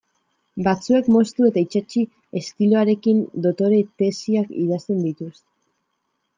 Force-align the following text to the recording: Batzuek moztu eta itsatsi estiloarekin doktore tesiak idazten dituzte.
Batzuek 0.67 1.09
moztu 1.15 1.49
eta 1.49 1.63
itsatsi 1.65 2.07
estiloarekin 2.41 3.21
doktore 3.47 3.83
tesiak 4.03 4.53
idazten 4.67 5.07
dituzte. 5.07 5.47